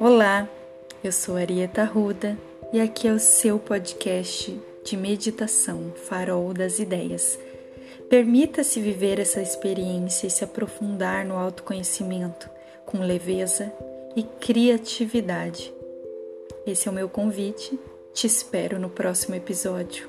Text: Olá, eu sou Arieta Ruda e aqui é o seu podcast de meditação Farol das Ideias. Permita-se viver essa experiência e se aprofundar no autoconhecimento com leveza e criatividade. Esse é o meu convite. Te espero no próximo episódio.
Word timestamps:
Olá, 0.00 0.48
eu 1.04 1.12
sou 1.12 1.36
Arieta 1.36 1.84
Ruda 1.84 2.34
e 2.72 2.80
aqui 2.80 3.06
é 3.06 3.12
o 3.12 3.18
seu 3.18 3.58
podcast 3.58 4.58
de 4.82 4.96
meditação 4.96 5.92
Farol 5.94 6.54
das 6.54 6.78
Ideias. 6.78 7.38
Permita-se 8.08 8.80
viver 8.80 9.20
essa 9.20 9.42
experiência 9.42 10.26
e 10.26 10.30
se 10.30 10.42
aprofundar 10.42 11.26
no 11.26 11.36
autoconhecimento 11.36 12.48
com 12.86 13.00
leveza 13.00 13.70
e 14.16 14.22
criatividade. 14.22 15.70
Esse 16.66 16.88
é 16.88 16.90
o 16.90 16.94
meu 16.94 17.10
convite. 17.10 17.78
Te 18.14 18.26
espero 18.26 18.78
no 18.78 18.88
próximo 18.88 19.34
episódio. 19.34 20.08